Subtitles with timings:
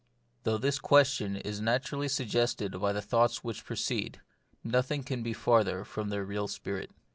[0.45, 4.19] Though this question is naturally suggested by the thoughts which precede,
[4.63, 6.89] nothing can be farther from their real spirit.